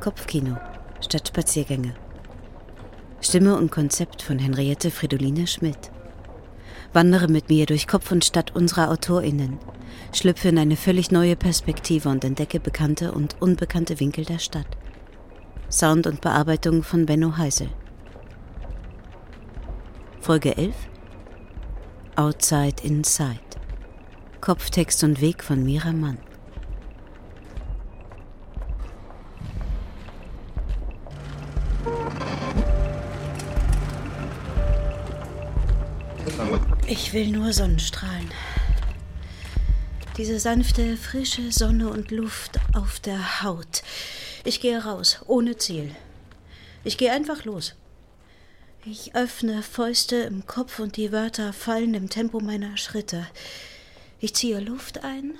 Kopfkino 0.00 0.56
statt 1.02 1.28
Spaziergänge. 1.28 1.94
Stimme 3.20 3.56
und 3.56 3.70
Konzept 3.70 4.22
von 4.22 4.38
Henriette 4.38 4.90
Fridoline 4.90 5.46
Schmidt. 5.46 5.90
Wandere 6.94 7.28
mit 7.28 7.50
mir 7.50 7.66
durch 7.66 7.86
Kopf 7.86 8.10
und 8.10 8.24
Stadt 8.24 8.56
unserer 8.56 8.90
AutorInnen. 8.90 9.58
Schlüpfe 10.14 10.48
in 10.48 10.58
eine 10.58 10.76
völlig 10.76 11.10
neue 11.10 11.36
Perspektive 11.36 12.08
und 12.08 12.24
entdecke 12.24 12.60
bekannte 12.60 13.12
und 13.12 13.36
unbekannte 13.40 14.00
Winkel 14.00 14.24
der 14.24 14.38
Stadt. 14.38 14.66
Sound 15.70 16.06
und 16.06 16.22
Bearbeitung 16.22 16.82
von 16.82 17.04
Benno 17.04 17.36
Heisel. 17.36 17.68
Folge 20.20 20.56
11 20.56 20.74
Outside 22.16 22.82
Inside. 22.82 23.38
Kopftext 24.40 25.04
und 25.04 25.20
Weg 25.20 25.44
von 25.44 25.62
Mira 25.62 25.92
Mann. 25.92 26.16
Ich 36.86 37.12
will 37.12 37.28
nur 37.28 37.52
Sonnenstrahlen. 37.52 38.30
Diese 40.16 40.38
sanfte, 40.38 40.96
frische 40.96 41.52
Sonne 41.52 41.88
und 41.88 42.10
Luft 42.10 42.58
auf 42.74 43.00
der 43.00 43.42
Haut. 43.42 43.82
Ich 44.44 44.60
gehe 44.60 44.84
raus, 44.84 45.20
ohne 45.26 45.56
Ziel. 45.56 45.94
Ich 46.84 46.98
gehe 46.98 47.12
einfach 47.12 47.44
los. 47.44 47.74
Ich 48.84 49.14
öffne 49.14 49.62
Fäuste 49.62 50.16
im 50.16 50.46
Kopf 50.46 50.78
und 50.78 50.96
die 50.96 51.12
Wörter 51.12 51.52
fallen 51.52 51.94
im 51.94 52.08
Tempo 52.08 52.40
meiner 52.40 52.76
Schritte. 52.76 53.26
Ich 54.18 54.34
ziehe 54.34 54.60
Luft 54.60 55.04
ein. 55.04 55.34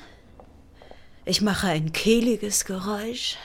Ich 1.25 1.41
mache 1.41 1.69
ein 1.69 1.93
kehliges 1.93 2.65
Geräusch. 2.65 3.37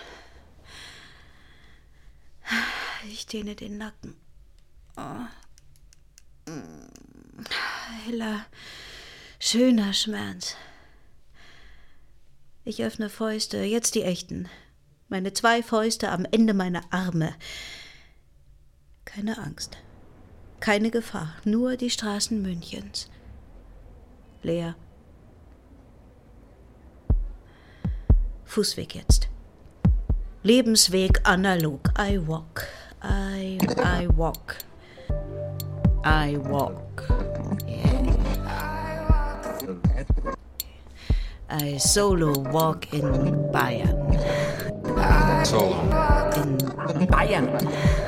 Ich 3.10 3.28
dehne 3.28 3.56
den 3.56 3.78
Nacken. 3.78 4.16
Oh 4.98 5.26
heller, 8.06 8.46
schöner 9.40 9.94
Schmerz. 9.94 10.56
Ich 12.64 12.84
öffne 12.84 13.10
Fäuste, 13.10 13.58
jetzt 13.58 13.96
die 13.96 14.04
echten. 14.04 14.50
Meine 15.08 15.34
zwei 15.34 15.62
Fäuste 15.62 16.10
am 16.10 16.26
Ende 16.32 16.54
meiner 16.54 16.82
Arme. 16.92 17.34
Keine 19.06 19.38
Angst. 19.38 19.78
Keine 20.60 20.90
Gefahr. 20.90 21.36
Nur 21.44 21.78
die 21.78 21.92
Straßen 21.92 22.42
Münchens. 22.42 23.10
Leer. 24.42 24.76
Fußweg 28.46 28.96
jetzt. 28.96 29.30
Lebensweg 30.42 31.22
analog. 31.28 31.92
I 32.00 32.20
walk. 32.28 32.68
I, 33.08 33.60
I 33.78 34.08
walk. 34.08 34.58
I 36.04 36.38
walk. 36.38 37.06
I 41.48 41.78
solo 41.78 42.34
walk 42.50 42.92
in 42.94 43.04
Bayern. 43.54 44.18
Solo. 45.46 45.82
In 46.36 46.58
Bayern. 47.08 48.05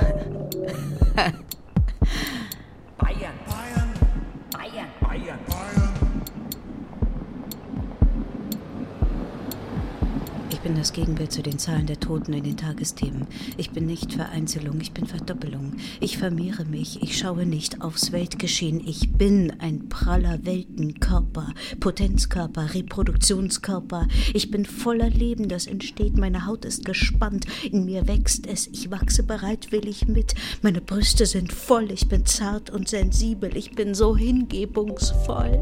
Bin 10.67 10.75
das 10.75 10.91
Gegenbild 10.91 11.31
zu 11.31 11.41
den 11.41 11.59
Zahlen 11.59 11.87
der 11.87 11.97
Toten 11.97 12.33
in 12.33 12.43
den 12.43 12.57
Tagesthemen. 12.57 13.25
Ich 13.55 13.71
bin 13.71 13.85
nicht 13.85 14.11
Vereinzelung, 14.11 14.81
ich 14.81 14.91
bin 14.91 15.05
Verdoppelung. 15.05 15.71
Ich 16.01 16.17
vermehre 16.17 16.65
mich, 16.65 17.01
ich 17.01 17.17
schaue 17.17 17.45
nicht 17.45 17.81
aufs 17.81 18.11
Weltgeschehen. 18.11 18.85
Ich 18.85 19.13
bin 19.13 19.61
ein 19.61 19.87
praller 19.87 20.39
Weltenkörper, 20.43 21.53
Potenzkörper, 21.79 22.73
Reproduktionskörper. 22.73 24.09
Ich 24.33 24.51
bin 24.51 24.65
voller 24.65 25.09
Leben, 25.09 25.47
das 25.47 25.67
entsteht. 25.67 26.17
Meine 26.17 26.45
Haut 26.45 26.65
ist 26.65 26.83
gespannt, 26.83 27.45
in 27.63 27.85
mir 27.85 28.05
wächst 28.09 28.45
es. 28.45 28.67
Ich 28.67 28.91
wachse 28.91 29.23
bereitwillig 29.23 30.09
mit. 30.09 30.35
Meine 30.63 30.81
Brüste 30.81 31.27
sind 31.27 31.53
voll, 31.53 31.91
ich 31.91 32.09
bin 32.09 32.25
zart 32.25 32.71
und 32.71 32.89
sensibel. 32.89 33.55
Ich 33.55 33.71
bin 33.71 33.95
so 33.95 34.17
hingebungsvoll. 34.17 35.61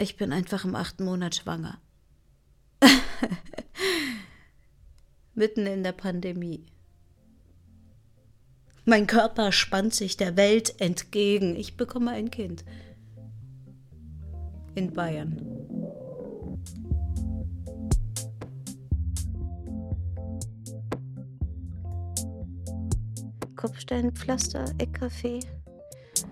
Ich 0.00 0.16
bin 0.16 0.32
einfach 0.32 0.64
im 0.64 0.74
achten 0.74 1.04
Monat 1.04 1.34
schwanger. 1.34 1.78
Mitten 5.34 5.66
in 5.66 5.82
der 5.82 5.92
Pandemie. 5.92 6.64
Mein 8.86 9.06
Körper 9.06 9.52
spannt 9.52 9.92
sich 9.92 10.16
der 10.16 10.38
Welt 10.38 10.80
entgegen. 10.80 11.54
Ich 11.54 11.76
bekomme 11.76 12.12
ein 12.12 12.30
Kind. 12.30 12.64
In 14.74 14.90
Bayern. 14.94 15.36
Kopfsteinpflaster, 23.54 24.64
Eckcafé, 24.78 25.44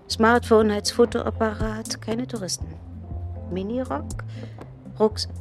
Smartphone 0.09 0.71
als 0.71 0.89
Fotoapparat, 0.89 2.01
keine 2.01 2.25
Touristen. 2.25 2.88
Minirock, 3.51 4.23
Rucksack. 4.99 5.35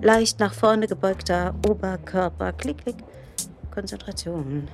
Leicht 0.00 0.40
nach 0.40 0.52
vorne 0.52 0.86
gebeugter 0.86 1.54
Oberkörper. 1.68 2.52
Klick, 2.52 2.78
klick. 2.78 2.96
Konzentration. 3.72 4.68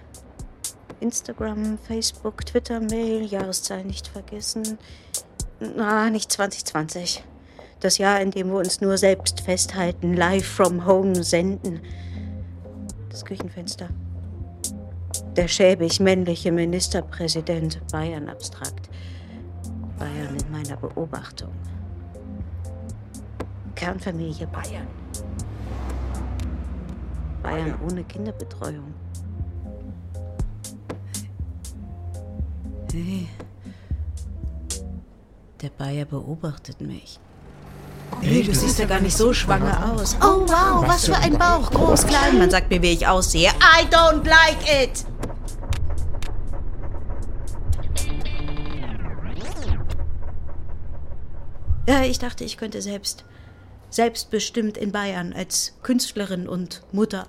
Instagram, 1.01 1.79
Facebook, 1.79 2.45
Twitter, 2.47 2.81
Mail, 2.81 3.25
Jahreszahl 3.25 3.85
nicht 3.85 4.09
vergessen. 4.09 4.79
Na, 5.61 6.11
nicht 6.11 6.33
2020. 6.33 7.23
Das 7.81 7.99
Jahr, 7.99 8.21
in 8.21 8.31
dem 8.31 8.49
wir 8.49 8.59
uns 8.59 8.81
nur 8.81 8.99
selbst 8.99 9.41
festhalten, 9.41 10.15
live 10.15 10.47
from 10.47 10.85
home 10.87 11.23
senden. 11.23 11.81
Das 13.09 13.25
Küchenfenster. 13.25 13.89
Der 15.37 15.47
schäbig 15.47 16.01
männliche 16.01 16.51
Ministerpräsident 16.51 17.81
Bayern 17.93 18.29
abstrakt. 18.29 18.91
Bayern 19.99 20.37
in 20.37 20.51
meiner 20.51 20.77
Beobachtung. 20.77 21.53
Kernfamilie 23.79 24.49
Bayern. 24.49 24.89
Bayern 27.45 27.79
ohne 27.89 28.03
Kinderbetreuung. 28.03 28.93
Hey. 32.93 33.29
Der 35.63 35.69
Bayer 35.69 36.05
beobachtet 36.07 36.81
mich. 36.81 37.21
Hey, 38.21 38.43
du 38.43 38.53
siehst 38.53 38.81
ja 38.81 38.87
gar 38.87 38.99
nicht 38.99 39.17
so 39.17 39.33
schwanger 39.33 39.93
aus. 39.93 40.17
Oh 40.21 40.41
wow, 40.49 40.85
was 40.89 41.07
für 41.07 41.17
ein 41.17 41.39
Bauch. 41.39 41.71
Groß, 41.71 42.05
klein. 42.05 42.37
Man 42.37 42.51
sagt 42.51 42.71
mir, 42.71 42.83
wie 42.83 42.95
ich 42.95 43.07
aussehe. 43.07 43.51
I 43.51 43.87
don't 43.87 44.25
like 44.25 44.59
it. 44.83 45.05
Ja, 51.87 52.03
ich 52.03 52.19
dachte, 52.19 52.43
ich 52.43 52.57
könnte 52.57 52.83
selbst 52.83 53.25
selbstbestimmt 53.91 54.77
in 54.77 54.93
Bayern 54.93 55.33
als 55.33 55.75
Künstlerin 55.83 56.49
und 56.49 56.83
Mutter. 56.93 57.27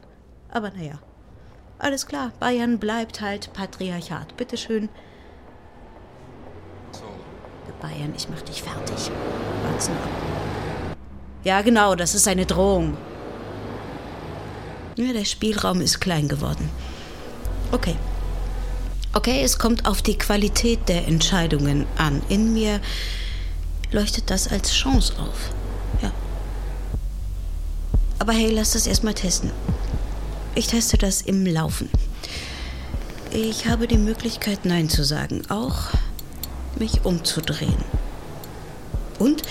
Aber 0.50 0.72
naja, 0.72 1.00
alles 1.78 2.08
klar, 2.08 2.34
Bayern 2.40 2.78
bleibt 2.78 3.22
halt 3.22 3.54
Patriarchat. 3.54 4.36
Bitteschön. 4.36 4.89
So. 6.92 7.04
Bayern, 7.81 8.13
ich 8.16 8.28
mach 8.30 8.42
dich 8.42 8.62
fertig. 8.62 9.12
Wachsen 9.63 9.94
ab. 9.94 10.95
Ja, 11.44 11.62
genau, 11.62 11.95
das 11.95 12.16
ist 12.16 12.28
eine 12.28 12.45
Drohung. 12.45 12.98
Ja, 14.98 15.13
der 15.13 15.24
Spielraum 15.24 15.80
ist 15.80 16.01
klein 16.01 16.28
geworden. 16.28 16.69
Okay. 17.72 17.95
Okay, 19.13 19.42
es 19.42 19.57
kommt 19.57 19.88
auf 19.88 20.01
die 20.01 20.18
Qualität 20.18 20.89
der 20.89 21.07
Entscheidungen 21.07 21.88
an. 21.98 22.22
In 22.28 22.54
mir 22.54 22.81
leuchtet 23.92 24.30
das 24.30 24.50
als 24.50 24.74
Chance 24.74 25.13
auf. 25.19 25.51
Aber 28.30 28.38
hey, 28.38 28.52
lass 28.52 28.74
das 28.74 28.86
erstmal 28.86 29.16
testen. 29.16 29.50
Ich 30.54 30.68
teste 30.68 31.00
das 31.00 31.24
im 31.24 31.48
Laufen. 31.48 31.90
Ich 33.31 33.66
habe 33.66 33.88
die 33.88 33.98
Möglichkeit, 33.98 34.66
Nein 34.66 34.88
zu 34.88 35.04
sagen, 35.04 35.42
auch 35.50 35.88
mich 36.78 37.06
umzudrehen. 37.06 37.84
Und, 39.18 39.42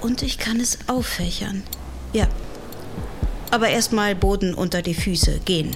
und 0.00 0.22
ich 0.22 0.38
kann 0.38 0.60
es 0.60 0.78
auffächern. 0.86 1.64
Ja. 2.12 2.28
Aber 3.50 3.68
erstmal 3.70 4.14
Boden 4.14 4.54
unter 4.54 4.80
die 4.80 4.94
Füße. 4.94 5.40
Gehen. 5.44 5.74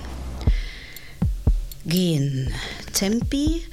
Gehen. 1.85 2.55
Tempi. 2.93 3.65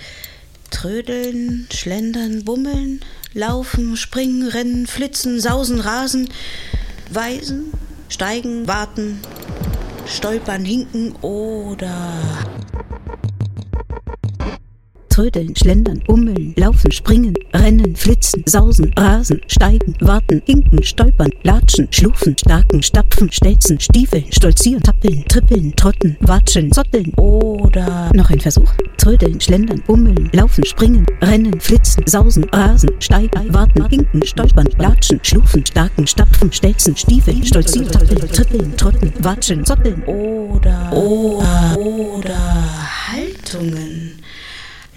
Trödeln, 0.71 1.67
schlendern, 1.71 2.43
bummeln, 2.43 3.01
laufen, 3.35 3.95
springen, 3.97 4.47
rennen, 4.47 4.87
flitzen, 4.87 5.39
sausen, 5.39 5.79
rasen, 5.79 6.27
weisen, 7.11 7.71
Steigen, 8.09 8.67
warten, 8.67 9.21
stolpern, 10.07 10.65
hinken 10.65 11.15
oder 11.21 11.93
trödeln, 15.19 15.53
schlendern, 15.53 16.01
ummeln, 16.07 16.53
laufen, 16.55 16.93
springen, 16.93 17.33
rennen, 17.53 17.93
flitzen, 17.93 18.41
sausen, 18.45 18.93
rasen, 18.97 19.41
steigen, 19.47 19.93
warten, 19.99 20.41
hinken, 20.45 20.81
stolpern, 20.81 21.31
latschen, 21.43 21.89
schlufen, 21.91 22.37
starken, 22.37 22.81
stapfen, 22.81 23.29
stelzen, 23.29 23.77
stiefeln, 23.81 24.23
stolzieren, 24.31 24.81
tappeln, 24.81 25.25
trippeln, 25.27 25.75
trotten, 25.75 26.15
watscheln, 26.21 26.71
zotteln 26.71 27.11
oder 27.15 28.09
noch 28.15 28.29
ein 28.29 28.39
Versuch. 28.39 28.71
Trödeln, 28.97 29.41
schlendern, 29.41 29.83
ummeln, 29.87 30.29
laufen, 30.31 30.63
springen, 30.63 31.05
rennen, 31.21 31.59
flitzen, 31.59 32.07
sausen, 32.07 32.45
rasen, 32.53 32.91
steigen, 32.99 33.53
warten, 33.53 33.89
hinken, 33.89 34.25
stolpern, 34.25 34.69
latschen, 34.77 35.19
schlufen, 35.21 35.65
starken, 35.65 36.07
stapfen, 36.07 36.49
stelzen, 36.53 36.95
stiefeln, 36.95 37.43
stolzieren, 37.43 37.91
tappeln, 37.91 38.31
trippeln, 38.31 38.77
trotten, 38.77 39.11
watscheln, 39.19 39.65
zotteln 39.65 40.01
oder 40.03 40.93
oder 40.93 41.77
oder 41.77 42.37
Haltungen. 43.11 43.98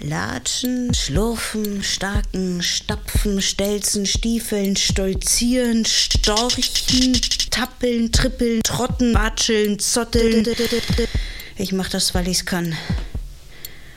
Latschen, 0.03 0.93
Schlurfen, 0.93 1.81
Starken, 1.81 2.61
Stapfen, 2.61 3.41
Stelzen, 3.41 4.05
Stiefeln, 4.05 4.75
Stolzieren, 4.75 5.85
Storchen, 5.85 7.21
Tappeln, 7.49 8.11
Trippeln, 8.11 8.61
Trotten, 8.63 9.13
Watscheln, 9.13 9.79
Zotteln. 9.79 10.45
Ich 11.57 11.71
mach 11.71 11.89
das, 11.89 12.13
weil 12.13 12.27
ich's 12.27 12.45
kann. 12.45 12.75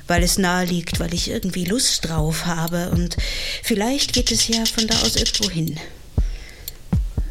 Weil 0.06 0.22
es 0.22 0.38
nahe 0.38 0.64
liegt, 0.64 1.00
weil 1.00 1.12
ich 1.12 1.28
irgendwie 1.28 1.64
Lust 1.64 2.08
drauf 2.08 2.46
habe 2.46 2.90
und 2.90 3.16
vielleicht 3.64 4.12
geht 4.12 4.30
es 4.30 4.46
ja 4.46 4.64
von 4.64 4.86
da 4.86 5.00
aus 5.00 5.16
irgendwo 5.16 5.50
hin. 5.50 5.76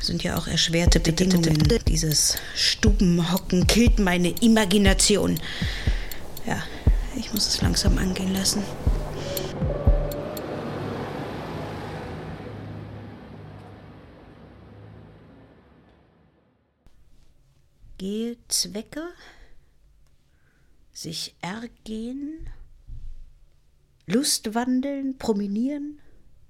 Sind 0.02 0.22
ja 0.24 0.36
auch 0.38 0.48
erschwerte 0.48 1.00
Bedingungen. 1.00 1.64
Dieses 1.88 2.36
Stubenhocken 2.54 3.68
killt 3.68 4.00
meine 4.00 4.36
Imagination. 4.42 5.40
Ja, 6.46 6.62
ich 7.26 7.34
muss 7.34 7.48
es 7.48 7.62
langsam 7.62 7.98
angehen 7.98 8.34
lassen. 8.34 8.62
Gehe 17.98 18.38
Zwecke, 18.48 19.08
sich 20.94 21.36
ergehen, 21.42 22.48
Lustwandeln, 24.06 25.18
promenieren, 25.18 26.00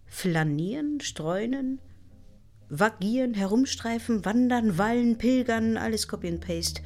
flanieren, 0.07 0.99
streunen, 0.99 1.79
vagieren, 2.67 3.33
herumstreifen, 3.33 4.25
wandern, 4.25 4.77
wallen, 4.77 5.17
pilgern, 5.17 5.77
alles 5.77 6.09
Copy 6.09 6.27
and 6.27 6.41
Paste. 6.45 6.81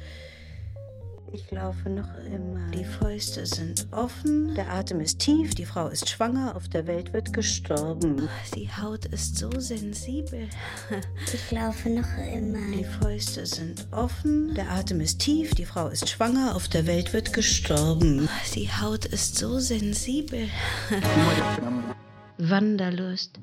Ich 1.32 1.48
laufe 1.52 1.88
noch 1.88 2.12
immer. 2.24 2.70
Die 2.72 2.84
Fäuste 2.84 3.46
sind 3.46 3.86
offen, 3.92 4.52
der 4.56 4.68
Atem 4.72 5.00
ist 5.00 5.20
tief, 5.20 5.54
die 5.54 5.64
Frau 5.64 5.86
ist 5.86 6.08
schwanger, 6.08 6.56
auf 6.56 6.68
der 6.68 6.88
Welt 6.88 7.12
wird 7.12 7.32
gestorben. 7.32 8.28
Die 8.56 8.68
Haut 8.68 9.04
ist 9.06 9.36
so 9.36 9.50
sensibel. 9.60 10.48
Ich 11.32 11.50
laufe 11.52 11.88
noch 11.88 12.18
immer. 12.34 12.76
Die 12.76 12.84
Fäuste 12.84 13.46
sind 13.46 13.86
offen, 13.92 14.54
der 14.54 14.70
Atem 14.70 15.00
ist 15.00 15.20
tief, 15.20 15.54
die 15.54 15.64
Frau 15.64 15.88
ist 15.88 16.08
schwanger, 16.08 16.56
auf 16.56 16.68
der 16.68 16.86
Welt 16.86 17.12
wird 17.12 17.32
gestorben. 17.32 18.28
Die 18.54 18.68
Haut 18.68 19.04
ist 19.04 19.36
so 19.36 19.60
sensibel. 19.60 20.48
Wanderlust. 22.38 23.38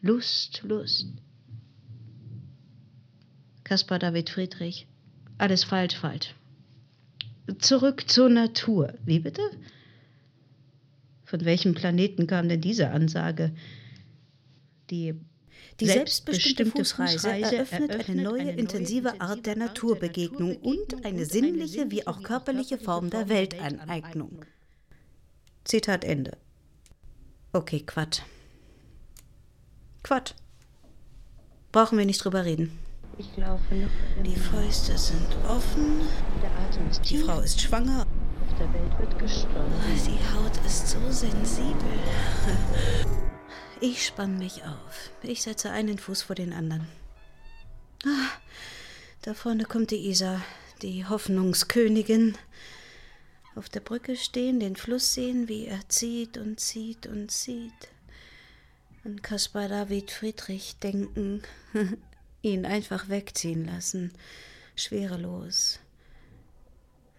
Lust, 0.00 0.62
Lust. 0.64 1.06
Caspar 3.62 4.00
David 4.00 4.30
Friedrich. 4.30 4.88
Alles 5.38 5.62
falsch, 5.62 5.96
falsch. 5.96 6.34
Zurück 7.58 8.08
zur 8.08 8.28
Natur. 8.28 8.94
Wie 9.04 9.18
bitte? 9.18 9.42
Von 11.24 11.44
welchem 11.44 11.74
Planeten 11.74 12.26
kam 12.26 12.48
denn 12.48 12.60
diese 12.60 12.90
Ansage? 12.90 13.52
Die, 14.90 15.14
die 15.80 15.86
selbstbestimmte 15.86 16.70
Fußreise 16.70 17.30
eröffnet 17.30 18.08
eine 18.08 18.22
neue, 18.22 18.50
intensive 18.50 19.20
Art 19.20 19.46
der 19.46 19.56
Naturbegegnung 19.56 20.56
und 20.56 21.04
eine 21.04 21.24
sinnliche 21.24 21.90
wie 21.90 22.06
auch 22.06 22.22
körperliche 22.22 22.78
Form 22.78 23.10
der 23.10 23.28
Welteineignung. 23.28 24.44
Zitat 25.64 26.04
Ende. 26.04 26.36
Okay, 27.52 27.80
Quatsch. 27.80 28.20
Quatsch. 30.02 30.34
Brauchen 31.70 31.96
wir 31.96 32.04
nicht 32.04 32.22
drüber 32.22 32.44
reden. 32.44 32.78
Ich 33.18 33.36
laufe 33.36 33.74
noch 33.74 34.22
Die 34.24 34.36
Fäuste 34.36 34.96
sind 34.96 35.28
offen. 35.46 36.00
Der 36.42 36.50
Atem 36.50 36.90
ist 36.90 37.08
Die. 37.08 37.18
Frau 37.18 37.40
ist 37.40 37.60
schwanger. 37.60 38.06
Auf 38.46 38.58
der 38.58 38.72
Welt 38.72 38.98
wird 38.98 39.18
gestorben. 39.18 39.72
Die 40.06 40.34
Haut 40.34 40.66
ist 40.66 40.88
so 40.88 40.98
sensibel. 41.10 41.76
Ich 43.84 44.06
spann 44.06 44.38
mich 44.38 44.62
auf. 44.62 45.10
Ich 45.24 45.42
setze 45.42 45.72
einen 45.72 45.98
Fuß 45.98 46.22
vor 46.22 46.36
den 46.36 46.52
anderen. 46.52 46.86
Ah, 48.04 48.28
da 49.22 49.34
vorne 49.34 49.64
kommt 49.64 49.90
die 49.90 50.08
Isar, 50.08 50.40
die 50.82 51.04
Hoffnungskönigin. 51.04 52.38
Auf 53.56 53.68
der 53.68 53.80
Brücke 53.80 54.14
stehen, 54.14 54.60
den 54.60 54.76
Fluss 54.76 55.14
sehen, 55.14 55.48
wie 55.48 55.66
er 55.66 55.80
zieht 55.88 56.38
und 56.38 56.60
zieht 56.60 57.08
und 57.08 57.32
zieht. 57.32 57.72
An 59.04 59.20
Caspar 59.20 59.66
David 59.66 60.12
Friedrich 60.12 60.76
denken. 60.76 61.42
Ihn 62.42 62.66
einfach 62.66 63.08
wegziehen 63.08 63.64
lassen. 63.64 64.12
Schwerelos. 64.76 65.78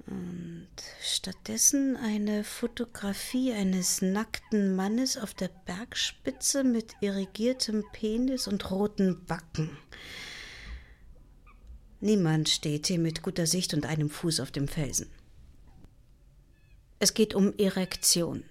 Und 0.06 0.68
stattdessen 1.02 1.96
eine 1.96 2.44
Fotografie 2.44 3.54
eines 3.54 4.02
nackten 4.02 4.76
Mannes 4.76 5.18
auf 5.18 5.34
der 5.34 5.48
Bergspitze 5.48 6.66
mit 6.66 6.94
irrigiertem 7.00 7.86
Penis 7.94 8.48
und 8.48 8.70
roten 8.70 9.24
Backen. 9.26 9.78
Niemand 12.02 12.50
steht 12.50 12.88
hier 12.88 13.00
mit 13.00 13.24
guter 13.24 13.48
Sicht 13.48 13.74
und 13.74 13.86
einem 13.86 14.10
Fuß 14.10 14.42
auf 14.42 14.52
dem 14.52 14.68
Felsen. 14.68 15.10
Es 17.00 17.14
geht 17.14 17.34
um 17.34 17.58
Erektion. 17.58 18.44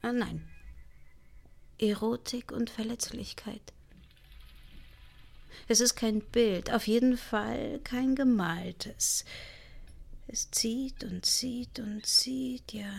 Ah, 0.00 0.12
nein. 0.12 0.48
Erotik 1.78 2.50
und 2.50 2.70
Verletzlichkeit. 2.70 3.74
Es 5.66 5.80
ist 5.80 5.96
kein 5.96 6.20
Bild, 6.20 6.72
auf 6.72 6.86
jeden 6.86 7.16
Fall 7.16 7.80
kein 7.84 8.14
gemaltes. 8.14 9.24
Es 10.26 10.50
zieht 10.50 11.04
und 11.04 11.24
zieht 11.24 11.78
und 11.80 12.04
zieht, 12.06 12.72
ja. 12.72 12.92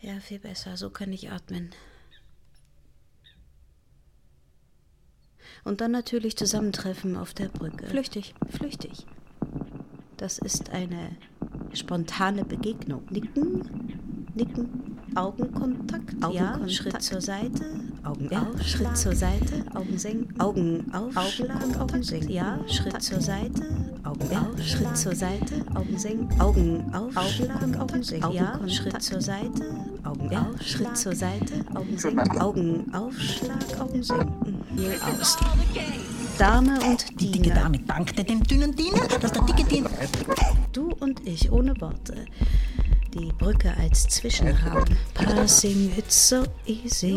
Ja, 0.00 0.20
viel 0.20 0.38
besser, 0.38 0.76
so 0.76 0.90
kann 0.90 1.12
ich 1.12 1.30
atmen. 1.30 1.70
Und 5.64 5.80
dann 5.80 5.90
natürlich 5.90 6.36
Zusammentreffen 6.36 7.16
auf 7.16 7.34
der 7.34 7.48
Brücke. 7.48 7.86
Flüchtig, 7.86 8.34
flüchtig. 8.50 9.06
Das 10.16 10.38
ist 10.38 10.70
eine 10.70 11.16
spontane 11.72 12.44
Begegnung. 12.44 13.06
Nicken, 13.10 14.30
nicken, 14.34 14.97
Augenkontakt, 15.14 16.14
ja, 16.32 16.58
Schritt 16.68 17.02
zur 17.02 17.20
Seite, 17.20 17.64
Augen 18.04 18.30
auf, 18.34 18.62
Schritt 18.62 18.96
zur 18.96 19.14
Seite, 19.14 19.64
Augen 19.74 19.98
senken, 19.98 20.40
Augen 20.40 20.92
auf, 20.92 21.16
Augen 21.16 22.02
senken, 22.02 22.30
ja, 22.30 22.58
Schritt 22.68 23.02
zur 23.02 23.20
Seite, 23.20 23.62
Augen 24.04 24.36
auf, 24.36 24.62
Schritt 24.62 24.96
zur 24.96 25.14
Seite, 25.14 25.64
Augen 25.74 25.98
senken, 25.98 26.40
Augen 26.40 26.94
auf, 26.94 27.16
Augen 27.16 28.02
senken, 28.02 28.32
ja, 28.32 28.60
Schritt 28.68 29.02
zur 29.02 29.20
Seite, 29.20 29.64
Augen 30.04 30.36
auf, 30.36 30.62
Schritt 30.62 30.96
zur 30.96 31.14
Seite, 31.14 31.64
Augen 31.74 31.98
senken, 31.98 32.40
Augen 32.40 32.94
Aufschlag, 32.94 33.80
Augen 33.80 34.02
senken, 34.02 34.62
hier 34.76 34.94
aus. 35.20 35.36
Dame 36.38 36.78
und 36.88 37.20
Die 37.20 37.32
dicke 37.32 37.42
Diener. 37.42 37.54
Dame 37.62 37.78
dankte 37.80 38.22
dem 38.22 38.42
dünnen 38.44 38.74
Diener, 38.76 39.08
dass 39.20 39.32
der 39.32 39.42
dicke 39.42 39.64
Diener... 39.64 39.90
Du 40.72 40.92
und 41.00 41.26
ich 41.26 41.50
ohne 41.50 41.80
Worte. 41.80 42.26
Die 43.14 43.32
Brücke 43.32 43.74
als 43.80 44.06
Zwischenraum. 44.08 44.84
Passing, 45.14 45.92
it's 45.96 46.28
so 46.28 46.44
easy. 46.66 47.16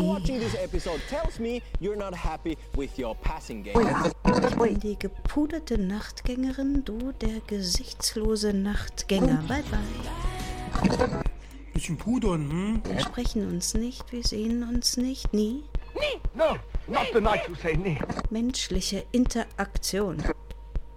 Ich 4.39 4.55
bin 4.55 4.79
die 4.79 4.97
gepuderte 4.97 5.77
Nachtgängerin, 5.77 6.85
du 6.85 7.11
der 7.19 7.41
gesichtslose 7.47 8.53
Nachtgänger. 8.53 9.43
Bye 9.47 9.63
bye. 9.69 11.23
Bisschen 11.73 11.97
pudern, 11.97 12.49
hm? 12.49 12.81
Wir 12.85 12.99
sprechen 13.01 13.49
uns 13.49 13.73
nicht, 13.73 14.11
wir 14.11 14.23
sehen 14.23 14.63
uns 14.63 14.95
nicht, 14.97 15.33
nie. 15.33 15.63
No, 16.33 16.55
not 16.87 17.07
the 17.13 17.19
night 17.19 17.41
you 17.49 17.55
say 17.55 17.75
nee. 17.75 17.97
Menschliche 18.29 19.03
Interaktion. 19.11 20.23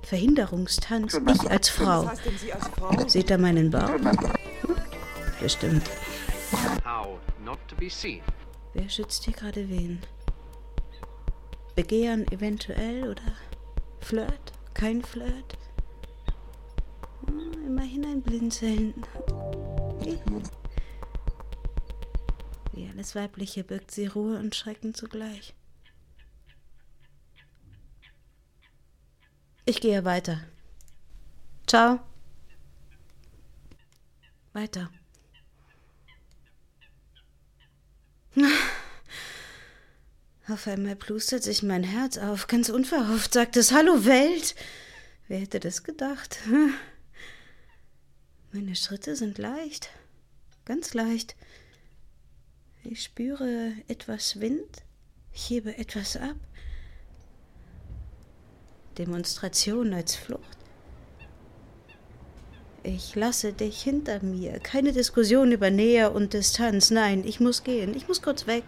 Verhinderungstanz, 0.02 1.14
ich 1.14 1.50
als 1.50 1.68
Frau. 1.68 2.10
Seht 3.08 3.30
ihr 3.30 3.38
meinen 3.38 3.70
Bauch? 3.70 3.90
Bestimmt. 5.40 5.90
How 6.84 7.18
not 7.44 7.58
to 7.68 7.76
be 7.76 7.88
seen. 7.90 8.22
Wer 8.72 8.88
schützt 8.88 9.24
hier 9.24 9.34
gerade 9.34 9.68
wen? 9.68 10.00
Begehren 11.74 12.26
eventuell 12.32 13.08
oder 13.08 13.32
Flirt? 14.00 14.52
Kein 14.74 15.02
Flirt? 15.02 15.58
Hm, 17.26 17.66
immerhin 17.66 18.04
ein 18.04 18.22
Blinzeln. 18.22 18.94
Wie 22.72 22.88
alles 22.88 23.14
Weibliche 23.14 23.64
birgt 23.64 23.90
sie 23.90 24.06
Ruhe 24.06 24.38
und 24.38 24.54
Schrecken 24.54 24.94
zugleich. 24.94 25.54
Ich 29.64 29.80
gehe 29.80 30.04
weiter. 30.04 30.40
Ciao. 31.66 32.00
Weiter. 34.52 34.90
Auf 40.48 40.66
einmal 40.66 40.96
plustert 40.96 41.42
sich 41.42 41.62
mein 41.62 41.84
Herz 41.84 42.18
auf, 42.18 42.48
ganz 42.48 42.68
unverhofft, 42.68 43.32
sagt 43.32 43.56
es 43.56 43.72
Hallo 43.72 44.04
Welt. 44.04 44.54
Wer 45.28 45.40
hätte 45.40 45.60
das 45.60 45.84
gedacht? 45.84 46.38
Meine 48.52 48.76
Schritte 48.76 49.16
sind 49.16 49.38
leicht, 49.38 49.88
ganz 50.64 50.94
leicht. 50.94 51.34
Ich 52.84 53.02
spüre 53.02 53.72
etwas 53.88 54.40
Wind, 54.40 54.82
ich 55.32 55.48
hebe 55.48 55.76
etwas 55.78 56.16
ab. 56.16 56.36
Demonstration 58.98 59.94
als 59.94 60.14
Flucht. 60.14 60.53
Ich 62.86 63.14
lasse 63.14 63.54
dich 63.54 63.82
hinter 63.82 64.22
mir. 64.22 64.60
Keine 64.60 64.92
Diskussion 64.92 65.52
über 65.52 65.70
Nähe 65.70 66.10
und 66.10 66.34
Distanz. 66.34 66.90
Nein, 66.90 67.24
ich 67.24 67.40
muss 67.40 67.64
gehen. 67.64 67.96
Ich 67.96 68.08
muss 68.08 68.20
kurz 68.20 68.46
weg. 68.46 68.64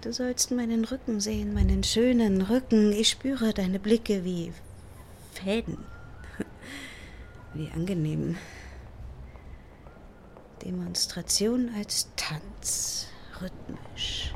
Du 0.00 0.12
sollst 0.12 0.50
meinen 0.50 0.84
Rücken 0.84 1.20
sehen, 1.20 1.54
meinen 1.54 1.84
schönen 1.84 2.42
Rücken. 2.42 2.90
Ich 2.92 3.10
spüre 3.10 3.54
deine 3.54 3.78
Blicke 3.78 4.24
wie 4.24 4.52
Fäden. 5.32 5.78
Wie 7.54 7.70
angenehm. 7.70 8.36
Demonstration 10.64 11.70
als 11.76 12.08
Tanz. 12.16 13.06
Rhythmisch. 13.40 14.34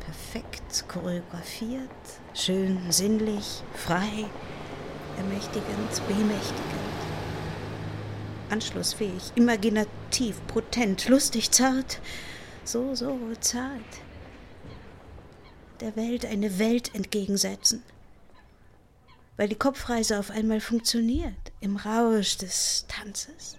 Perfekt 0.00 0.88
choreografiert. 0.88 1.90
Schön 2.32 2.78
sinnlich. 2.90 3.62
Frei. 3.74 4.24
Ermächtigend, 5.18 6.06
bemächtigend. 6.08 6.89
Anschlussfähig, 8.50 9.32
imaginativ, 9.36 10.40
potent, 10.48 11.08
lustig, 11.08 11.50
zart. 11.50 12.00
So, 12.64 12.94
so 12.94 13.18
zart 13.40 13.80
der 15.80 15.96
Welt 15.96 16.26
eine 16.26 16.58
Welt 16.58 16.94
entgegensetzen. 16.94 17.82
Weil 19.36 19.48
die 19.48 19.56
Kopfreise 19.56 20.18
auf 20.18 20.30
einmal 20.30 20.60
funktioniert, 20.60 21.52
im 21.60 21.76
Rausch 21.76 22.36
des 22.36 22.84
Tanzes. 22.88 23.56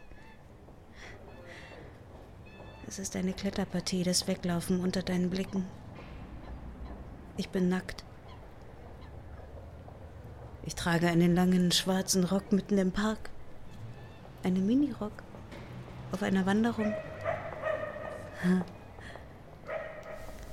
Es 2.88 3.00
ist 3.00 3.16
eine 3.16 3.34
Kletterpartie, 3.34 4.04
das 4.04 4.28
Weglaufen 4.28 4.82
unter 4.82 5.02
deinen 5.02 5.30
Blicken. 5.30 5.66
Ich 7.38 7.50
bin 7.50 7.70
nackt. 7.70 8.04
Ich 10.64 10.76
trage 10.76 11.08
einen 11.08 11.34
langen 11.34 11.72
schwarzen 11.72 12.26
Rock 12.26 12.52
mitten 12.52 12.78
im 12.78 12.92
Park. 12.92 13.32
Einen 14.44 14.66
Minirock. 14.66 15.12
Auf 16.12 16.24
einer 16.24 16.46
Wanderung. 16.46 16.94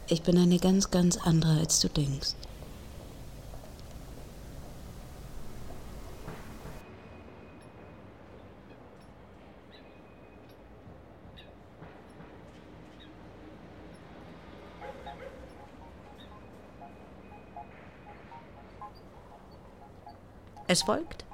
Ich 0.08 0.22
bin 0.22 0.38
eine 0.38 0.58
ganz, 0.58 0.90
ganz 0.90 1.16
andere, 1.16 1.58
als 1.58 1.80
du 1.80 1.88
denkst. 1.88 2.34
Es 20.70 20.82
folgt. 20.82 21.27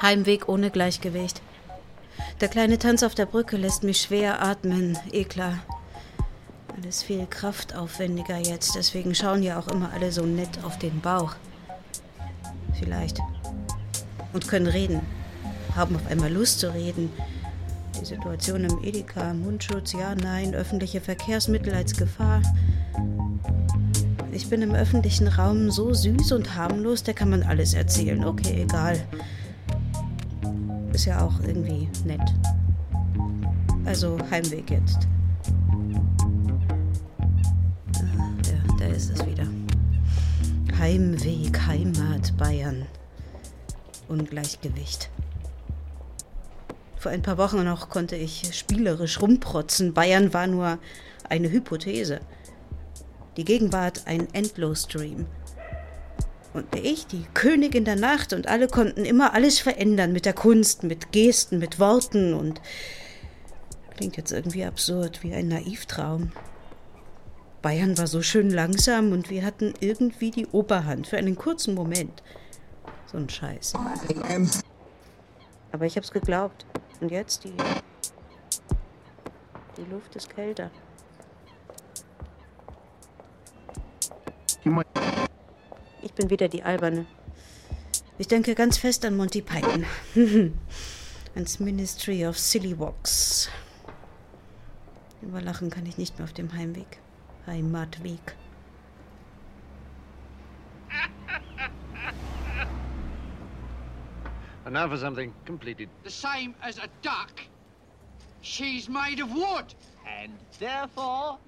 Heimweg 0.00 0.48
ohne 0.48 0.70
Gleichgewicht. 0.70 1.40
Der 2.40 2.48
kleine 2.48 2.78
Tanz 2.78 3.02
auf 3.02 3.14
der 3.14 3.26
Brücke 3.26 3.56
lässt 3.56 3.82
mich 3.82 4.00
schwer 4.00 4.42
atmen, 4.42 4.98
eh 5.12 5.24
klar. 5.24 5.58
Alles 6.76 7.02
viel 7.02 7.26
kraftaufwendiger 7.26 8.36
jetzt, 8.36 8.74
deswegen 8.74 9.14
schauen 9.14 9.42
ja 9.42 9.58
auch 9.58 9.68
immer 9.68 9.90
alle 9.94 10.12
so 10.12 10.26
nett 10.26 10.62
auf 10.62 10.78
den 10.78 11.00
Bauch. 11.00 11.34
Vielleicht. 12.78 13.18
Und 14.34 14.48
können 14.48 14.66
reden. 14.66 15.00
Haben 15.74 15.96
auf 15.96 16.06
einmal 16.10 16.32
Lust 16.32 16.60
zu 16.60 16.72
reden. 16.74 17.10
Die 17.98 18.04
Situation 18.04 18.64
im 18.64 18.84
Edeka, 18.84 19.32
Mundschutz, 19.32 19.94
ja, 19.94 20.14
nein, 20.14 20.54
öffentliche 20.54 21.00
Verkehrsmittel 21.00 21.72
als 21.72 21.96
Gefahr. 21.96 22.42
Ich 24.32 24.50
bin 24.50 24.60
im 24.60 24.74
öffentlichen 24.74 25.28
Raum 25.28 25.70
so 25.70 25.94
süß 25.94 26.32
und 26.32 26.54
harmlos, 26.54 27.02
da 27.02 27.14
kann 27.14 27.30
man 27.30 27.42
alles 27.42 27.72
erzählen. 27.72 28.22
Okay, 28.22 28.64
egal. 28.64 29.02
Ist 30.96 31.04
ja 31.04 31.20
auch 31.20 31.40
irgendwie 31.40 31.90
nett. 32.06 32.22
Also 33.84 34.18
Heimweg 34.30 34.70
jetzt. 34.70 35.06
ist 38.96 39.10
es 39.10 39.26
wieder. 39.26 39.46
Heimweg, 40.78 41.66
Heimat, 41.66 42.34
Bayern. 42.38 42.86
Ungleichgewicht. 44.08 45.10
Vor 46.96 47.12
ein 47.12 47.20
paar 47.20 47.36
Wochen 47.36 47.62
noch 47.62 47.90
konnte 47.90 48.16
ich 48.16 48.56
spielerisch 48.58 49.20
rumprotzen. 49.20 49.92
Bayern 49.92 50.32
war 50.32 50.46
nur 50.46 50.78
eine 51.28 51.50
Hypothese. 51.50 52.20
Die 53.36 53.44
Gegenwart 53.44 54.04
ein 54.06 54.32
Endlosstream. 54.32 55.26
Und 56.56 56.74
ich, 56.74 57.06
die 57.06 57.26
Königin 57.34 57.84
der 57.84 57.96
Nacht, 57.96 58.32
und 58.32 58.48
alle 58.48 58.66
konnten 58.66 59.04
immer 59.04 59.34
alles 59.34 59.58
verändern 59.58 60.14
mit 60.14 60.24
der 60.24 60.32
Kunst, 60.32 60.84
mit 60.84 61.12
Gesten, 61.12 61.58
mit 61.58 61.78
Worten 61.78 62.32
und. 62.32 62.62
Klingt 63.94 64.16
jetzt 64.16 64.32
irgendwie 64.32 64.64
absurd, 64.64 65.22
wie 65.22 65.34
ein 65.34 65.48
Naivtraum. 65.48 66.32
Bayern 67.60 67.98
war 67.98 68.06
so 68.06 68.22
schön 68.22 68.48
langsam 68.48 69.12
und 69.12 69.28
wir 69.28 69.44
hatten 69.44 69.74
irgendwie 69.80 70.30
die 70.30 70.46
Oberhand 70.46 71.06
für 71.06 71.18
einen 71.18 71.36
kurzen 71.36 71.74
Moment. 71.74 72.22
So 73.04 73.18
ein 73.18 73.28
Scheiß. 73.28 73.74
Aber 75.72 75.84
ich 75.84 75.98
hab's 75.98 76.10
geglaubt. 76.10 76.64
Und 77.02 77.10
jetzt 77.10 77.44
die. 77.44 77.52
Die 79.76 79.90
Luft 79.90 80.16
ist 80.16 80.34
kälter. 80.34 80.70
Ich 86.06 86.12
bin 86.12 86.30
wieder 86.30 86.46
die 86.46 86.62
Alberne. 86.62 87.04
Ich 88.16 88.28
denke 88.28 88.54
ganz 88.54 88.78
fest 88.78 89.04
an 89.04 89.16
Monty 89.16 89.42
Python. 89.42 89.84
Ans 91.34 91.58
Ministry 91.58 92.24
of 92.24 92.38
Silly 92.38 92.78
Walks. 92.78 93.50
Über 95.20 95.40
Lachen 95.42 95.68
kann 95.68 95.84
ich 95.84 95.98
nicht 95.98 96.16
mehr 96.16 96.22
auf 96.22 96.32
dem 96.32 96.52
Heimweg. 96.52 97.00
Heimatweg. 97.48 98.36
And 104.64 104.74
now 104.74 104.88
for 104.88 104.96
something 104.96 105.34
completely 105.44 105.88
the 106.04 106.10
same 106.10 106.54
as 106.62 106.78
a 106.78 106.86
duck. 107.02 107.32
She's 108.42 108.88
made 108.88 109.20
of 109.20 109.32
wood. 109.34 109.74
And 110.06 110.34
therefore... 110.60 111.38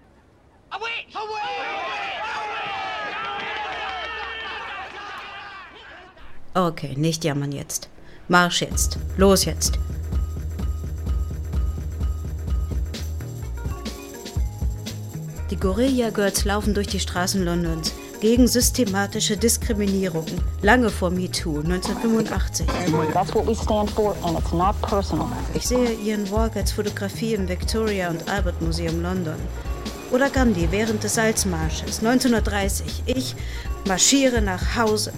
A 0.73 0.79
witch! 0.81 1.15
A 1.15 1.21
witch! 1.21 2.19
Okay, 6.55 6.95
nicht 6.97 7.25
jammern 7.25 7.53
jetzt. 7.53 7.89
Marsch 8.29 8.63
jetzt. 8.63 8.99
Los 9.17 9.45
jetzt. 9.45 9.79
Die 15.51 15.57
Guerilla 15.57 16.11
Girls 16.11 16.45
laufen 16.45 16.75
durch 16.75 16.89
die 16.89 17.01
Straßen 17.01 17.43
Londons 17.45 17.93
gegen 18.21 18.47
systematische 18.47 19.37
Diskriminierung. 19.37 20.27
Lange 20.63 20.91
vor 20.91 21.11
MeToo, 21.11 21.61
1985. 21.61 22.67
That's 23.15 23.35
what 23.35 23.47
we 23.47 23.55
stand 23.55 23.91
for 23.91 24.17
and 24.25 24.39
it's 24.39 24.53
not 24.53 24.81
personal. 24.83 25.29
Ich 25.55 25.67
sehe 25.67 25.93
Ian 26.05 26.31
Walk 26.31 26.57
als 26.57 26.73
Fotografie 26.73 27.35
im 27.35 27.49
Victoria 27.49 28.11
und 28.11 28.29
Albert 28.29 28.61
Museum 28.61 29.01
London. 29.03 29.37
Oder 30.11 30.31
Gandhi 30.31 30.69
während 30.71 31.05
des 31.05 31.15
Salzmarsches 31.15 32.01
1930. 32.01 33.05
Ich 33.07 33.37
marschiere 33.87 34.43
nach 34.43 34.77
Hause 34.77 35.13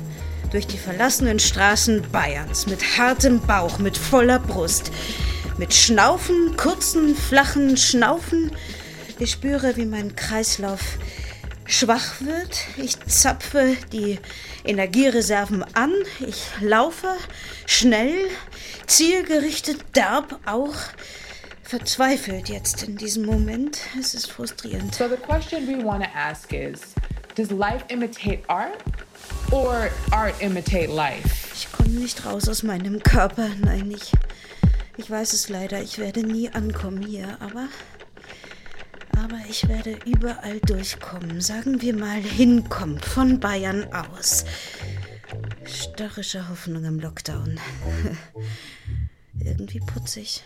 durch 0.51 0.67
die 0.67 0.79
verlassenen 0.79 1.39
Straßen 1.39 2.03
Bayerns 2.11 2.67
mit 2.67 2.99
hartem 2.99 3.41
Bauch, 3.41 3.79
mit 3.79 3.97
voller 3.97 4.39
Brust, 4.39 4.91
mit 5.59 5.75
Schnaufen, 5.75 6.57
kurzen, 6.57 7.15
flachen 7.15 7.77
Schnaufen 7.77 8.51
ich 9.21 9.33
spüre, 9.33 9.77
wie 9.77 9.85
mein 9.85 10.17
Kreislauf 10.17 10.81
schwach 11.67 12.23
wird. 12.23 12.65
Ich 12.79 12.99
zapfe 13.01 13.77
die 13.93 14.19
Energiereserven 14.65 15.63
an. 15.75 15.93
Ich 16.27 16.47
laufe 16.63 17.09
schnell, 17.67 18.15
zielgerichtet, 18.87 19.95
derb 19.95 20.41
auch. 20.47 20.75
Verzweifelt 21.63 22.49
jetzt 22.49 22.83
in 22.85 22.97
diesem 22.97 23.27
Moment. 23.27 23.79
Es 24.01 24.15
ist 24.15 24.33
frustrierend. 24.33 24.95
So 24.95 25.07
the 25.07 25.19
question 25.19 25.69
we 25.69 25.85
want 25.85 26.03
to 26.03 26.09
ask 26.15 26.51
is, 26.55 26.81
does 27.35 27.51
life 27.51 27.85
imitate 27.89 28.41
art 28.49 28.79
or 29.51 29.91
art 30.11 30.41
imitate 30.41 30.93
life? 30.93 31.55
Ich 31.55 31.71
komme 31.73 31.91
nicht 31.91 32.25
raus 32.25 32.49
aus 32.49 32.63
meinem 32.63 33.03
Körper. 33.03 33.49
Nein, 33.61 33.91
ich, 33.91 34.13
ich 34.97 35.11
weiß 35.11 35.33
es 35.33 35.49
leider. 35.49 35.83
Ich 35.83 35.99
werde 35.99 36.23
nie 36.23 36.49
ankommen 36.51 37.03
hier, 37.03 37.37
aber 37.41 37.69
aber 39.17 39.39
ich 39.49 39.69
werde 39.69 39.99
überall 40.07 40.61
durchkommen. 40.61 41.41
Sagen 41.41 41.83
wir 41.83 41.95
mal 41.95 42.21
hinkommen, 42.21 42.99
von 43.01 43.39
Bayern 43.39 43.87
aus. 43.93 44.45
Störrische 45.65 46.49
Hoffnung 46.49 46.85
im 46.85 46.99
Lockdown. 46.99 47.59
Irgendwie 49.39 49.81
putzig. 49.81 50.43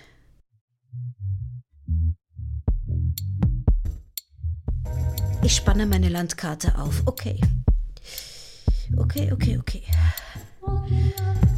Ich 5.43 5.55
spanne 5.57 5.87
meine 5.87 6.09
Landkarte 6.09 6.79
auf. 6.79 7.03
Okay. 7.07 7.41
Okay, 9.15 9.31
okay, 9.31 9.57
okay. 9.59 9.83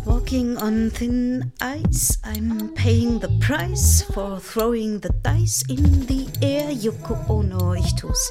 Walking 0.05 0.59
on 0.59 0.91
thin 0.91 1.53
ice, 1.59 2.19
I'm 2.23 2.69
paying 2.75 3.21
the 3.21 3.33
price 3.41 4.03
for 4.13 4.39
throwing 4.41 5.01
the 5.01 5.09
dice 5.25 5.65
in 5.67 6.05
the 6.05 6.29
air. 6.43 6.69
Yoko 6.69 7.17
Ono, 7.31 7.73
ich 7.73 7.95
tu's. 7.95 8.31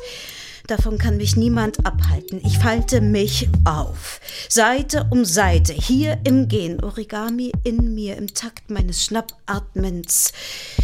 Davon 0.68 1.00
kann 1.00 1.18
mich 1.18 1.36
niemand 1.36 1.88
abhalten. 1.88 2.40
Ich 2.46 2.60
falte 2.60 3.02
mich 3.02 3.50
auf. 3.66 4.22
Seite 4.48 5.08
um 5.10 5.26
Seite, 5.26 5.74
hier 5.74 6.20
im 6.24 6.48
Gehen. 6.48 6.84
Origami 6.84 7.52
in 7.64 7.96
mir, 7.96 8.18
im 8.18 8.32
Takt 8.32 8.70
meines 8.70 9.04
Schnappatmens. 9.04 10.34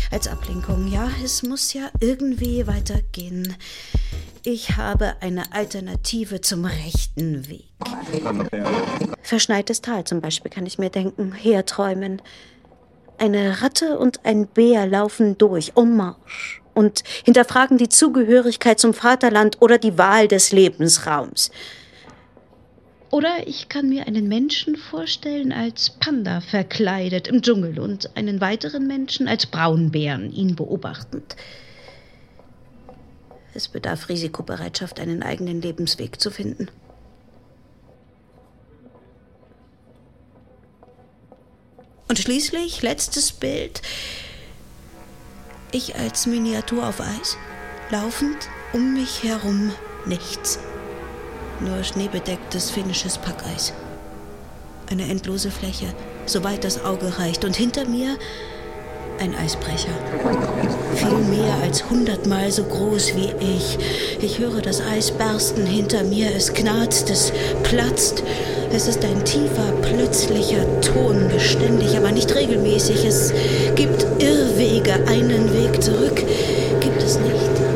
Als 0.09 0.27
Ablenkung, 0.27 0.91
ja, 0.91 1.11
es 1.23 1.43
muss 1.43 1.73
ja 1.73 1.91
irgendwie 1.99 2.65
weitergehen. 2.65 3.55
Ich 4.43 4.75
habe 4.75 5.13
eine 5.21 5.53
Alternative 5.53 6.41
zum 6.41 6.65
rechten 6.65 7.47
Weg. 7.47 7.69
Verschneites 9.21 9.81
Tal 9.81 10.03
zum 10.05 10.19
Beispiel 10.19 10.49
kann 10.49 10.65
ich 10.65 10.79
mir 10.79 10.89
denken, 10.89 11.31
herträumen. 11.31 12.23
Eine 13.19 13.61
Ratte 13.61 13.99
und 13.99 14.25
ein 14.25 14.47
Bär 14.47 14.87
laufen 14.87 15.37
durch, 15.37 15.75
um 15.75 15.95
Marsch 15.95 16.63
und 16.73 17.03
hinterfragen 17.23 17.77
die 17.77 17.89
Zugehörigkeit 17.89 18.79
zum 18.79 18.95
Vaterland 18.95 19.57
oder 19.59 19.77
die 19.77 19.99
Wahl 19.99 20.27
des 20.27 20.51
Lebensraums. 20.51 21.51
Oder 23.11 23.45
ich 23.45 23.69
kann 23.69 23.89
mir 23.89 24.07
einen 24.07 24.27
Menschen 24.27 24.75
vorstellen 24.75 25.51
als 25.51 25.91
Panda 25.91 26.41
verkleidet 26.41 27.27
im 27.27 27.43
Dschungel 27.43 27.79
und 27.79 28.17
einen 28.17 28.41
weiteren 28.41 28.87
Menschen 28.87 29.27
als 29.27 29.45
Braunbären 29.45 30.31
ihn 30.31 30.55
beobachtend. 30.55 31.35
Es 33.53 33.67
bedarf 33.67 34.09
Risikobereitschaft, 34.09 34.99
einen 34.99 35.23
eigenen 35.23 35.61
Lebensweg 35.61 36.21
zu 36.21 36.31
finden. 36.31 36.69
Und 42.07 42.19
schließlich, 42.19 42.81
letztes 42.81 43.31
Bild. 43.31 43.81
Ich 45.71 45.95
als 45.95 46.25
Miniatur 46.25 46.85
auf 46.87 46.99
Eis, 46.99 47.37
laufend 47.89 48.49
um 48.73 48.93
mich 48.93 49.23
herum 49.23 49.71
nichts. 50.05 50.59
Nur 51.61 51.83
schneebedecktes 51.83 52.71
finnisches 52.71 53.17
Packeis. 53.17 53.73
Eine 54.89 55.09
endlose 55.09 55.51
Fläche, 55.51 55.93
soweit 56.25 56.63
das 56.63 56.83
Auge 56.83 57.17
reicht. 57.17 57.45
Und 57.45 57.55
hinter 57.55 57.85
mir 57.85 58.17
ein 59.21 59.35
Eisbrecher. 59.35 59.93
Viel 60.95 61.37
mehr 61.37 61.53
als 61.61 61.87
hundertmal 61.87 62.51
so 62.51 62.63
groß 62.63 63.15
wie 63.15 63.31
ich. 63.39 63.77
Ich 64.19 64.39
höre 64.39 64.61
das 64.61 64.81
Eis 64.81 65.11
bersten 65.11 65.65
hinter 65.65 66.03
mir. 66.03 66.35
Es 66.35 66.51
knarzt, 66.53 67.09
es 67.11 67.31
platzt. 67.61 68.23
Es 68.73 68.87
ist 68.87 69.05
ein 69.05 69.23
tiefer, 69.23 69.73
plötzlicher 69.83 70.65
Ton, 70.81 71.29
beständig, 71.31 71.95
aber 71.95 72.11
nicht 72.11 72.33
regelmäßig. 72.33 73.05
Es 73.05 73.31
gibt 73.75 74.07
Irrwege, 74.19 74.93
einen 75.07 75.53
Weg 75.53 75.83
zurück 75.83 76.23
gibt 76.79 77.03
es 77.03 77.19
nicht. 77.19 77.70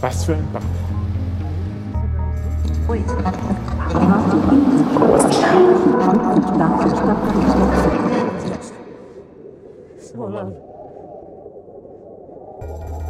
Was 0.00 0.24
für 0.24 0.34
ein 0.34 0.48
Bach. 0.52 0.62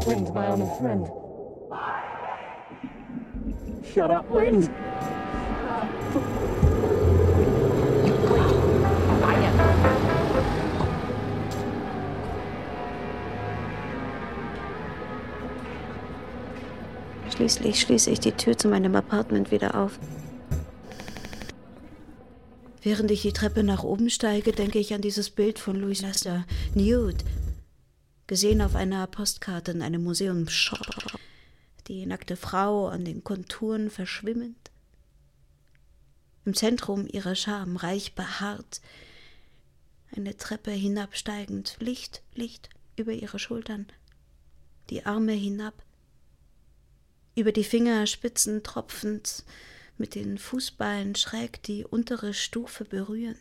Wind, 0.06 0.34
my 0.34 0.46
only 0.48 0.66
friend. 0.78 1.08
Shut 3.92 4.10
up, 4.10 4.30
Wind! 4.30 4.70
Schließlich 17.40 17.80
schließe 17.80 18.10
ich 18.10 18.20
die 18.20 18.32
Tür 18.32 18.58
zu 18.58 18.68
meinem 18.68 18.94
Apartment 18.94 19.50
wieder 19.50 19.74
auf. 19.74 19.98
Während 22.82 23.10
ich 23.10 23.22
die 23.22 23.32
Treppe 23.32 23.64
nach 23.64 23.82
oben 23.82 24.10
steige, 24.10 24.52
denke 24.52 24.78
ich 24.78 24.92
an 24.92 25.00
dieses 25.00 25.30
Bild 25.30 25.58
von 25.58 25.74
Louis 25.76 26.02
Lester, 26.02 26.44
Nude, 26.74 27.24
gesehen 28.26 28.60
auf 28.60 28.74
einer 28.74 29.06
Postkarte 29.06 29.70
in 29.70 29.80
einem 29.80 30.04
Museumsshop. 30.04 31.18
Die 31.88 32.04
nackte 32.04 32.36
Frau 32.36 32.88
an 32.88 33.06
den 33.06 33.24
Konturen 33.24 33.88
verschwimmend. 33.88 34.70
Im 36.44 36.52
Zentrum 36.52 37.08
ihrer 37.10 37.36
Scham, 37.36 37.78
reich 37.78 38.14
behaart, 38.14 38.82
eine 40.14 40.36
Treppe 40.36 40.72
hinabsteigend, 40.72 41.78
Licht, 41.80 42.20
Licht 42.34 42.68
über 42.96 43.12
ihre 43.12 43.38
Schultern, 43.38 43.86
die 44.90 45.06
Arme 45.06 45.32
hinab, 45.32 45.82
über 47.40 47.52
die 47.52 47.64
Fingerspitzen 47.64 48.62
tropfend, 48.62 49.44
mit 49.96 50.14
den 50.14 50.38
Fußballen 50.38 51.14
schräg 51.14 51.62
die 51.62 51.84
untere 51.84 52.34
Stufe 52.34 52.84
berührend, 52.84 53.38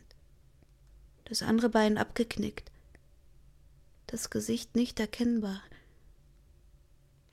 das 1.25 1.41
andere 1.41 1.69
Bein 1.69 1.97
abgeknickt, 1.97 2.71
das 4.07 4.29
Gesicht 4.29 4.75
nicht 4.75 4.99
erkennbar. 4.99 5.61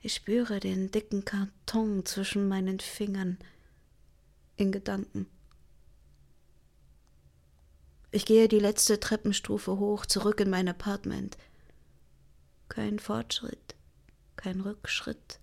Ich 0.01 0.13
spüre 0.13 0.59
den 0.59 0.91
dicken 0.91 1.25
Karton 1.25 2.05
zwischen 2.05 2.47
meinen 2.47 2.79
Fingern 2.79 3.37
in 4.57 4.71
Gedanken. 4.71 5.27
Ich 8.11 8.25
gehe 8.25 8.47
die 8.47 8.59
letzte 8.59 8.99
Treppenstufe 8.99 9.79
hoch, 9.79 10.05
zurück 10.05 10.39
in 10.41 10.49
mein 10.49 10.67
Apartment. 10.67 11.37
Kein 12.67 12.99
Fortschritt, 12.99 13.75
kein 14.35 14.61
Rückschritt, 14.61 15.39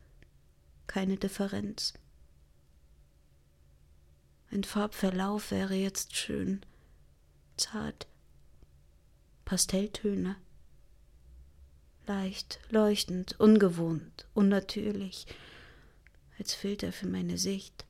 keine 0.87 1.17
Differenz. 1.17 1.95
Ein 4.51 4.65
Farbverlauf 4.65 5.51
wäre 5.51 5.75
jetzt 5.75 6.15
schön, 6.15 6.61
zart, 7.57 8.07
Pastelltöne, 9.45 10.37
leicht, 12.07 12.61
leuchtend, 12.71 13.39
ungewohnt, 13.41 14.27
unnatürlich, 14.35 15.27
als 16.39 16.55
Filter 16.55 16.93
für 16.93 17.09
meine 17.09 17.39
Sicht. 17.39 17.85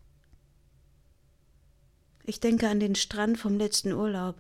Ich 2.25 2.41
denke 2.41 2.69
an 2.69 2.81
den 2.81 2.95
Strand 2.95 3.39
vom 3.39 3.59
letzten 3.59 3.93
Urlaub. 3.93 4.37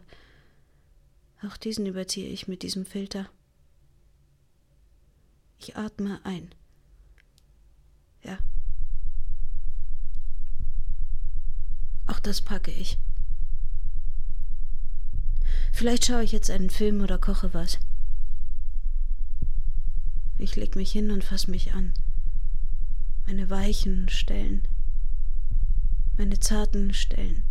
Auch 1.42 1.58
diesen 1.58 1.84
überziehe 1.84 2.30
ich 2.30 2.48
mit 2.48 2.62
diesem 2.62 2.86
Filter. 2.86 3.28
Ich 5.58 5.76
atme 5.76 6.20
ein. 6.24 6.54
Ja. 8.24 8.38
Auch 12.06 12.20
das 12.20 12.40
packe 12.40 12.70
ich. 12.70 12.98
Vielleicht 15.72 16.04
schaue 16.04 16.24
ich 16.24 16.32
jetzt 16.32 16.50
einen 16.50 16.70
Film 16.70 17.00
oder 17.00 17.18
koche 17.18 17.52
was. 17.52 17.78
Ich 20.38 20.56
leg 20.56 20.76
mich 20.76 20.92
hin 20.92 21.10
und 21.10 21.24
fass 21.24 21.46
mich 21.46 21.74
an. 21.74 21.92
Meine 23.26 23.50
weichen 23.50 24.08
Stellen. 24.08 24.66
Meine 26.16 26.38
zarten 26.38 26.92
Stellen. 26.92 27.44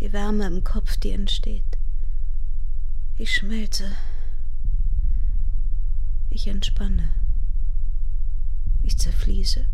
Die 0.00 0.12
Wärme 0.12 0.46
im 0.46 0.64
Kopf, 0.64 0.96
die 0.96 1.10
entsteht. 1.10 1.78
Ich 3.18 3.34
schmelze. 3.34 3.90
Ich 6.30 6.46
entspanne. 6.46 7.10
Ich 8.82 8.98
zerfließe. 8.98 9.66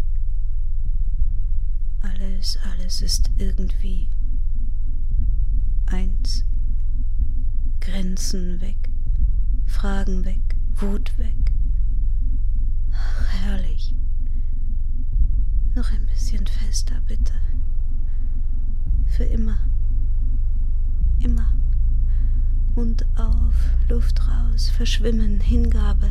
Alles, 2.03 2.59
alles 2.73 3.03
ist 3.03 3.31
irgendwie 3.39 4.09
eins. 5.87 6.45
Grenzen 7.81 8.61
weg, 8.61 8.91
Fragen 9.65 10.25
weg, 10.25 10.57
Wut 10.75 11.17
weg. 11.19 11.53
Ach, 12.93 13.27
herrlich. 13.29 13.95
Noch 15.75 15.91
ein 15.93 16.07
bisschen 16.07 16.47
fester, 16.47 17.01
bitte. 17.07 17.35
Für 19.07 19.25
immer. 19.25 19.59
Immer. 21.21 21.53
Mund 22.75 23.07
auf, 23.17 23.55
Luft 23.89 24.21
raus, 24.29 24.69
verschwimmen, 24.69 25.41
Hingabe. 25.41 26.11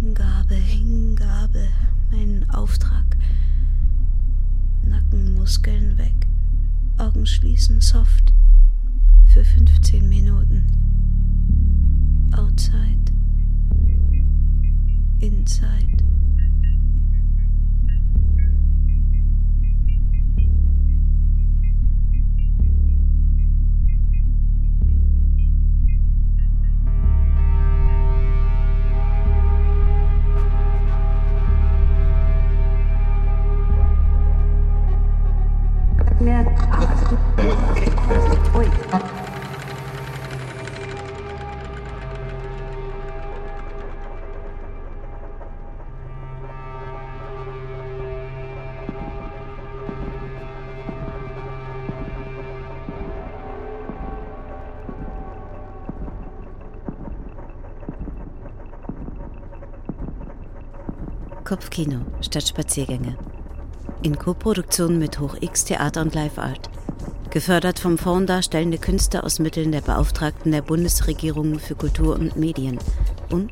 Hingabe, 0.00 0.54
Hingabe, 0.54 1.66
mein 2.12 2.48
Auftrag. 2.50 3.16
Nackenmuskeln 4.84 5.98
weg, 5.98 6.14
Augen 6.98 7.26
schließen, 7.26 7.80
soft. 7.80 8.32
Für 9.26 9.44
15 9.44 10.08
Minuten. 10.08 10.62
Outside. 12.30 13.10
Inside. 15.18 16.07
Kopfkino 61.44 62.00
statt 62.20 62.46
Spaziergänge. 62.46 63.16
In 64.00 64.16
Koproduktion 64.16 65.00
mit 65.00 65.18
Hoch 65.18 65.34
X 65.40 65.64
Theater 65.64 66.02
und 66.02 66.14
Live 66.14 66.38
Art. 66.38 66.70
Gefördert 67.30 67.80
vom 67.80 67.98
Fonds 67.98 68.28
Darstellende 68.28 68.78
Künste 68.78 69.24
aus 69.24 69.40
Mitteln 69.40 69.72
der 69.72 69.80
Beauftragten 69.80 70.52
der 70.52 70.62
Bundesregierung 70.62 71.58
für 71.58 71.74
Kultur 71.74 72.14
und 72.14 72.36
Medien 72.36 72.78
und 73.30 73.50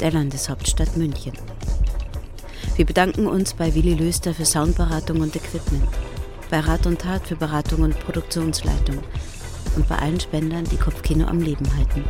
der 0.00 0.10
Landeshauptstadt 0.10 0.96
München. 0.96 1.32
Wir 2.74 2.86
bedanken 2.86 3.28
uns 3.28 3.54
bei 3.54 3.72
Willi 3.76 3.94
Löster 3.94 4.34
für 4.34 4.44
Soundberatung 4.44 5.20
und 5.20 5.36
Equipment, 5.36 5.84
bei 6.50 6.58
Rat 6.58 6.86
und 6.86 7.00
Tat 7.00 7.28
für 7.28 7.36
Beratung 7.36 7.82
und 7.82 8.00
Produktionsleitung 8.00 8.98
und 9.76 9.88
bei 9.88 9.96
allen 9.96 10.18
Spendern, 10.18 10.64
die 10.64 10.76
Kopfkino 10.76 11.24
am 11.28 11.40
Leben 11.40 11.72
halten. 11.76 12.04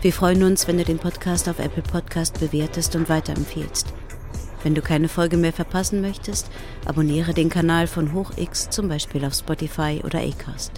Wir 0.00 0.14
freuen 0.14 0.42
uns, 0.44 0.66
wenn 0.66 0.78
du 0.78 0.84
den 0.84 0.98
Podcast 0.98 1.46
auf 1.46 1.58
Apple 1.58 1.82
Podcast 1.82 2.40
bewertest 2.40 2.96
und 2.96 3.10
weiterempfehlst. 3.10 3.92
Wenn 4.62 4.74
du 4.74 4.82
keine 4.82 5.08
Folge 5.08 5.36
mehr 5.36 5.52
verpassen 5.52 6.00
möchtest, 6.00 6.50
abonniere 6.84 7.34
den 7.34 7.48
Kanal 7.48 7.86
von 7.86 8.12
HochX 8.12 8.70
zum 8.70 8.88
Beispiel 8.88 9.24
auf 9.24 9.34
Spotify 9.34 10.00
oder 10.04 10.20
Acast. 10.20 10.72